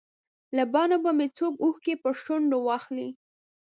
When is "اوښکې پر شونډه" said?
1.65-2.57